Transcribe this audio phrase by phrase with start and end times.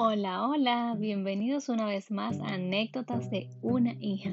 [0.00, 4.30] Hola, hola, bienvenidos una vez más a Anécdotas de una hija.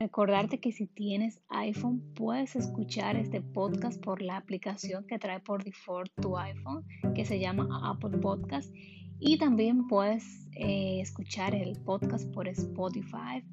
[0.00, 5.62] Recordarte que si tienes iPhone puedes escuchar este podcast por la aplicación que trae por
[5.62, 6.84] default tu iPhone
[7.14, 8.74] que se llama Apple Podcast
[9.20, 13.44] y también puedes eh, escuchar el podcast por Spotify.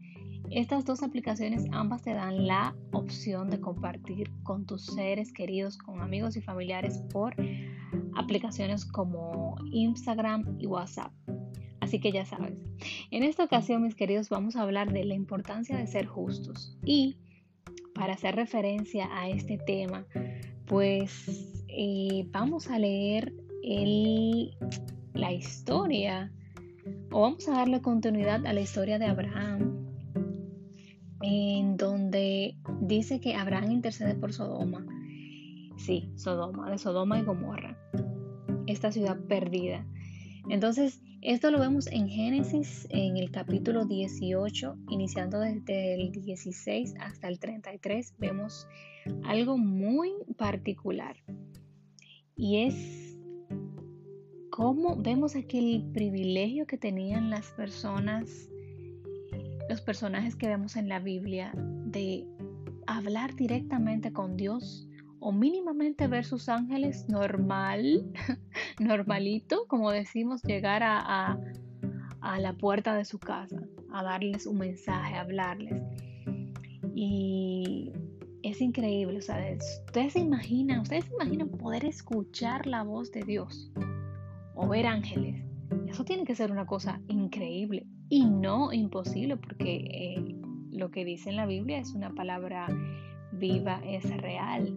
[0.49, 6.01] Estas dos aplicaciones ambas te dan la opción de compartir con tus seres queridos, con
[6.01, 7.35] amigos y familiares por
[8.15, 11.11] aplicaciones como Instagram y WhatsApp.
[11.95, 12.51] Así que ya sabes.
[13.09, 16.77] En esta ocasión, mis queridos, vamos a hablar de la importancia de ser justos.
[16.83, 17.15] Y
[17.93, 20.05] para hacer referencia a este tema,
[20.65, 23.31] pues eh, vamos a leer
[25.13, 26.33] la historia
[27.11, 29.87] o vamos a darle continuidad a la historia de Abraham,
[31.21, 34.85] en donde dice que Abraham intercede por Sodoma.
[35.77, 37.77] Sí, Sodoma, de Sodoma y Gomorra,
[38.67, 39.87] esta ciudad perdida.
[40.49, 47.27] Entonces, esto lo vemos en Génesis en el capítulo 18, iniciando desde el 16 hasta
[47.27, 48.67] el 33, vemos
[49.23, 51.15] algo muy particular.
[52.35, 53.17] Y es
[54.51, 58.47] cómo vemos aquí el privilegio que tenían las personas,
[59.67, 62.27] los personajes que vemos en la Biblia, de
[62.85, 64.87] hablar directamente con Dios
[65.19, 68.11] o mínimamente ver sus ángeles normal,
[68.79, 71.37] normalito, como decimos, llegar a,
[72.39, 73.61] la puerta de su casa,
[73.91, 75.81] a darles un mensaje, a hablarles.
[76.95, 77.91] Y
[78.41, 79.37] es increíble, o sea,
[79.85, 83.71] ustedes se imaginan, ustedes se imaginan poder escuchar la voz de Dios
[84.55, 85.43] o ver ángeles.
[85.87, 90.35] Eso tiene que ser una cosa increíble y no imposible porque eh,
[90.71, 92.67] lo que dice en la Biblia es una palabra
[93.33, 94.75] viva, es real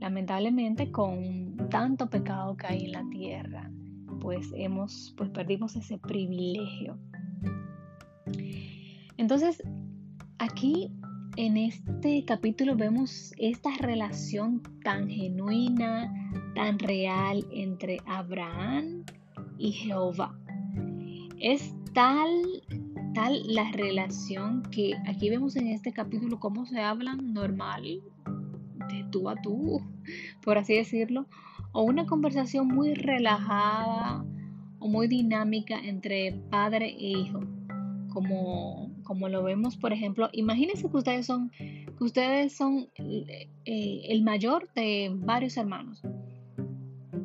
[0.00, 3.70] lamentablemente con tanto pecado que hay en la tierra,
[4.20, 6.98] pues hemos, pues perdimos ese privilegio.
[9.16, 9.62] Entonces,
[10.38, 10.92] aquí
[11.36, 16.12] en este capítulo vemos esta relación tan genuina,
[16.54, 19.04] tan real entre Abraham
[19.56, 20.36] y Jehová.
[21.38, 22.28] Es tal,
[23.14, 28.02] tal la relación que aquí vemos en este capítulo cómo se hablan normal,
[28.88, 29.80] de tú a tú,
[30.42, 31.26] por así decirlo,
[31.72, 34.24] o una conversación muy relajada
[34.78, 37.40] o muy dinámica entre padre e hijo,
[38.12, 43.48] como, como lo vemos, por ejemplo, imagínense que ustedes son, que ustedes son eh,
[44.08, 46.02] el mayor de varios hermanos.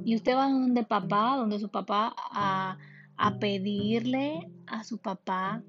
[0.03, 2.77] Y usted va donde papá, donde su papá, a,
[3.17, 5.63] a pedirle a su papá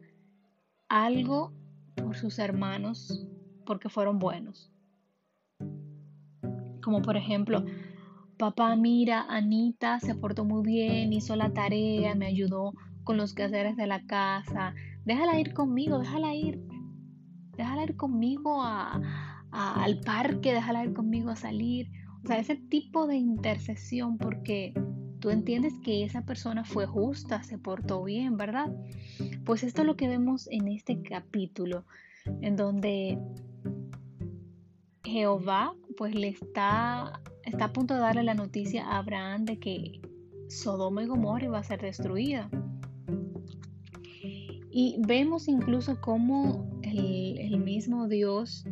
[0.88, 1.52] algo
[1.94, 3.26] por sus hermanos
[3.64, 4.70] porque fueron buenos.
[6.82, 7.64] Como por ejemplo,
[8.36, 12.72] papá, mira, Anita se portó muy bien, hizo la tarea, me ayudó
[13.04, 14.74] con los quehaceres de la casa.
[15.04, 16.60] Déjala ir conmigo, déjala ir.
[17.56, 21.90] Déjala ir conmigo al parque, déjala ir conmigo a salir.
[22.24, 24.74] O sea, ese tipo de intercesión porque
[25.20, 28.74] tú entiendes que esa persona fue justa, se portó bien, ¿verdad?
[29.44, 31.84] Pues esto es lo que vemos en este capítulo,
[32.42, 33.18] en donde
[35.04, 40.00] Jehová pues le está, está a punto de darle la noticia a Abraham de que
[40.48, 42.50] Sodoma y Gomorra iba a ser destruida.
[44.70, 48.66] Y vemos incluso cómo el, mismo Dios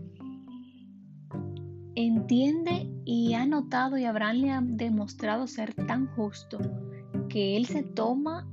[1.95, 6.59] entiende y ha notado y Abraham le ha demostrado ser tan justo
[7.29, 8.47] que él se toma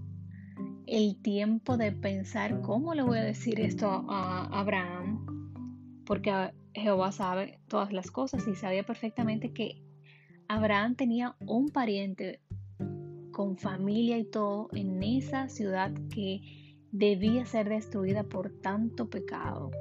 [0.88, 7.60] el tiempo de pensar cómo le voy a decir esto a Abraham, porque Jehová sabe
[7.68, 9.81] todas las cosas y sabía perfectamente que
[10.51, 12.41] Abraham tenía un pariente
[13.31, 16.41] con familia y todo en esa ciudad que
[16.91, 19.72] debía ser destruida por tanto pecado,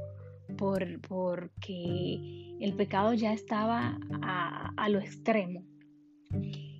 [0.56, 5.64] por, porque el pecado ya estaba a, lo extremo.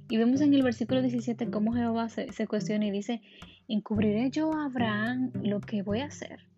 [0.09, 3.23] Y vemos en el versículo 17 cómo Jehová se cuestiona y dice,
[3.67, 6.50] encubriré yo a Abraham lo que voy a hacer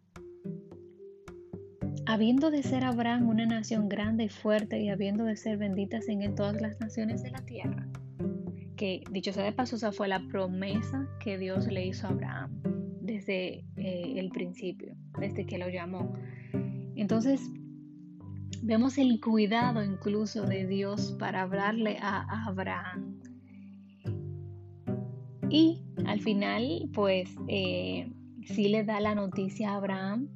[2.06, 6.34] habiendo de ser Abraham una nación grande y fuerte y habiendo de ser benditas en
[6.34, 7.86] todas las naciones de la tierra.
[8.76, 12.60] Que dicho sea de paso, esa fue la promesa que Dios le hizo a Abraham
[13.00, 16.12] desde eh, el principio, desde que lo llamó.
[16.96, 17.40] Entonces,
[18.62, 23.18] vemos el cuidado incluso de Dios para hablarle a, Abraham.
[25.50, 28.10] Y al final, pues, eh,
[28.44, 30.28] sí le da la noticia a Abraham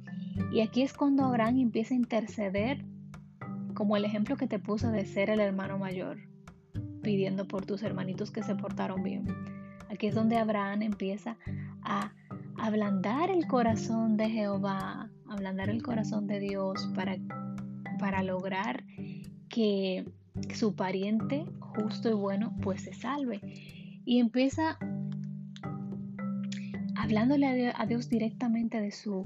[0.51, 2.83] y aquí es cuando Abraham empieza a interceder,
[3.73, 6.17] como el ejemplo que te puse de ser el hermano mayor,
[7.01, 9.25] pidiendo por tus hermanitos que se portaron bien.
[9.89, 11.37] Aquí es donde Abraham empieza
[11.83, 12.11] a
[12.57, 17.17] ablandar el corazón de Jehová, ablandar el corazón de Dios para,
[17.99, 18.83] para lograr
[19.49, 20.05] que
[20.53, 23.41] su pariente justo y bueno pues se salve.
[24.05, 24.77] Y empieza
[26.95, 29.23] hablándole a Dios directamente de su,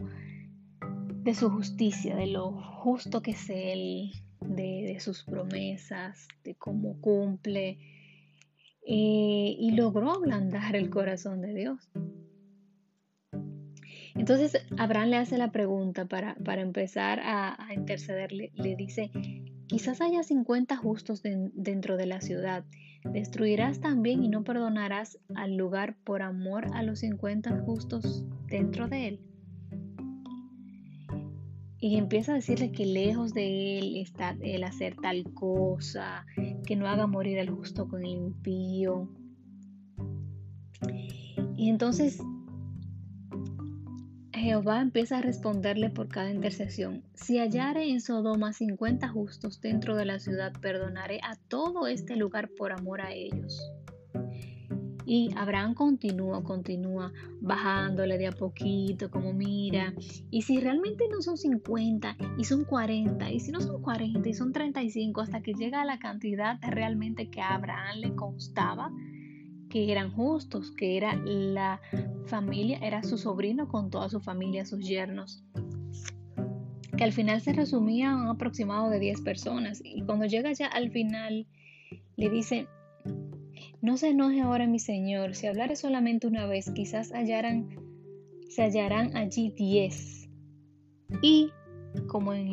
[1.24, 7.78] de su justicia, de lo justo que es Él, de, sus promesas, de cómo cumple.
[8.88, 11.92] Eh, y logró ablandar el corazón de Dios.
[14.16, 18.32] Entonces Abraham le hace la pregunta para, empezar a, a interceder.
[18.32, 19.12] Le, dice,
[19.68, 22.66] quizás haya 50 justos dentro de la ciudad.
[23.04, 29.08] ¿Destruirás también y no perdonarás al lugar por amor a los 50 justos dentro de
[29.08, 29.31] él?
[31.84, 36.28] Y empieza a decirle que lejos de él está el hacer tal cosa,
[36.66, 39.10] que no haga morir al justo con el impío.
[41.58, 42.22] Y entonces
[44.32, 47.04] Jehová empieza a responderle por cada intercesión.
[47.16, 52.50] Si hallare en Sodoma cincuenta justos dentro de la ciudad, perdonaré a todo este lugar
[52.58, 53.60] por amor a ellos.
[55.14, 57.12] Y Abraham continúa, continúa
[57.42, 59.94] bajándole de a poquito, como mira.
[60.30, 64.34] Y si realmente no son 50 y son 40, y si no son 40 y
[64.34, 68.90] son 35, hasta que llega a la cantidad realmente que a Abraham le constaba,
[69.70, 71.82] que eran justos, que era la
[72.28, 75.44] familia, era su sobrino con toda su familia, sus yernos,
[76.96, 79.82] que al final se resumía a un aproximado de 10 personas.
[79.84, 81.48] Y cuando llega ya al final,
[82.16, 82.70] le dice,
[83.82, 89.50] no se enoje ahora mi señor, si hablare solamente una vez, quizás se hallarán allí
[89.50, 90.30] 10.
[91.24, 91.50] Y
[92.08, 92.48] como en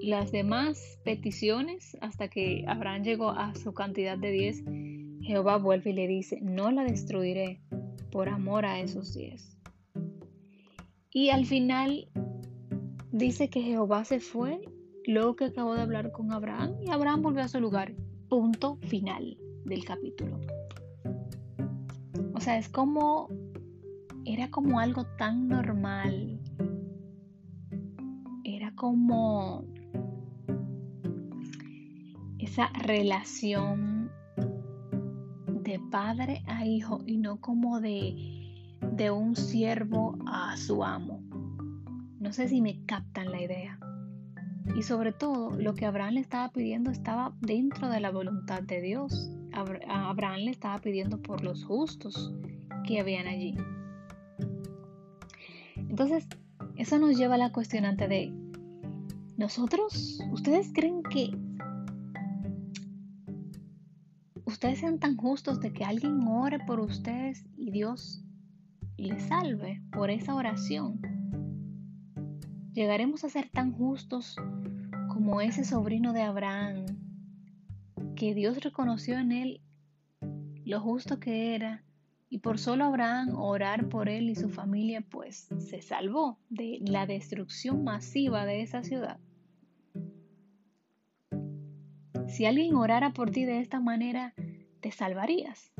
[0.00, 4.64] las demás peticiones, hasta que Abraham llegó a su cantidad de 10,
[5.22, 7.60] Jehová vuelve y le dice, no la destruiré
[8.12, 9.58] por amor a esos diez.
[11.12, 12.08] Y al final
[13.10, 14.60] dice que Jehová se fue
[15.04, 17.92] luego que acabó de hablar con Abraham y Abraham volvió a su lugar.
[18.28, 20.40] Punto final del capítulo.
[22.34, 23.28] O sea, es como,
[24.24, 26.40] era como algo tan normal.
[28.44, 29.64] Era como
[32.38, 34.10] esa relación
[35.62, 41.22] de padre a hijo y no como de, de un siervo a su amo.
[42.18, 43.78] No sé si me captan la idea.
[44.76, 48.80] Y sobre todo, lo que Abraham le estaba pidiendo estaba dentro de la voluntad de
[48.80, 49.30] Dios.
[49.52, 52.32] Abraham le estaba pidiendo por los justos
[52.86, 53.56] que habían allí.
[55.76, 56.26] Entonces,
[56.76, 58.32] eso nos lleva a la cuestionante de,
[59.36, 61.30] ¿nosotros, ustedes creen que
[64.44, 68.22] ustedes sean tan justos de que alguien ore por ustedes y Dios
[68.96, 71.00] les salve por esa oración.
[72.74, 74.36] Llegaremos a ser tan justos
[75.08, 76.84] como ese sobrino de Abraham,
[78.20, 79.62] que Dios reconoció en él
[80.66, 81.82] lo justo que era,
[82.28, 87.06] y por solo Abraham orar por él y su familia, pues se salvó de la
[87.06, 89.18] destrucción masiva de esa ciudad.
[92.28, 94.34] Si alguien orara por ti de esta manera,
[94.80, 95.72] te salvarías.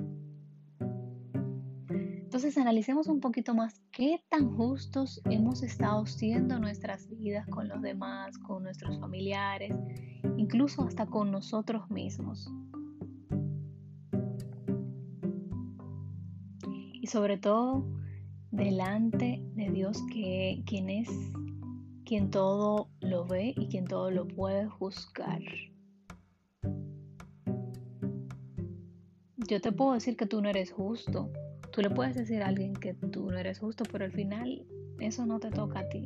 [2.30, 7.82] Entonces analicemos un poquito más qué tan justos hemos estado siendo nuestras vidas con los
[7.82, 9.74] demás, con nuestros familiares,
[10.36, 12.48] incluso hasta con nosotros mismos.
[17.00, 17.84] Y sobre todo
[18.52, 21.08] delante de Dios que quien es
[22.04, 25.42] quien todo lo ve y quien todo lo puede juzgar.
[29.50, 31.28] yo te puedo decir que tú no eres justo.
[31.80, 34.66] Tú le puedes decir a alguien que tú no eres justo, pero al final
[34.98, 36.04] eso no te toca a ti.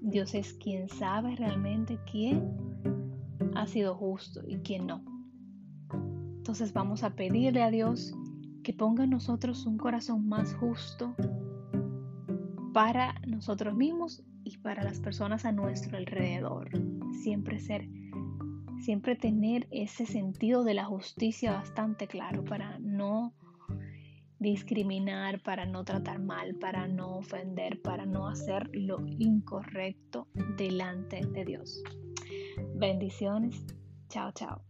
[0.00, 2.52] Dios es quien sabe realmente quién
[3.54, 5.04] ha sido justo y quién no.
[6.38, 8.16] Entonces vamos a pedirle a Dios
[8.64, 11.14] que ponga en nosotros un corazón más justo
[12.74, 16.68] para nosotros mismos y para las personas a nuestro alrededor.
[17.22, 17.88] Siempre ser
[18.80, 23.34] siempre tener ese sentido de la justicia bastante claro para no
[24.38, 31.44] discriminar, para no tratar mal, para no ofender, para no hacer lo incorrecto delante de
[31.44, 31.82] Dios.
[32.74, 33.64] Bendiciones.
[34.08, 34.62] Chao, chao.